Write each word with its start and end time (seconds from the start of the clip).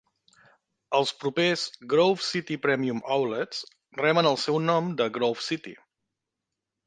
Els 0.99 1.11
propers 1.23 1.65
Grove 1.91 2.25
City 2.27 2.57
Premium 2.63 3.03
Outlets 3.17 3.61
reben 4.01 4.29
el 4.31 4.39
seu 4.45 4.57
nom 4.71 4.89
de 5.03 5.07
Grove 5.19 5.45
City. 5.49 5.75